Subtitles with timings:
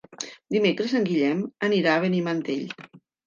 [0.55, 2.65] Dimecres en Guillem anirà a Benimantell.